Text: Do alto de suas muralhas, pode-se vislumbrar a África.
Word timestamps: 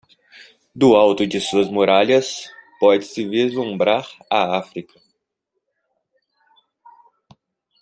Do 0.75 0.95
alto 0.95 1.27
de 1.27 1.39
suas 1.39 1.69
muralhas, 1.69 2.49
pode-se 2.79 3.23
vislumbrar 3.23 4.07
a 4.31 4.57
África. 4.57 4.99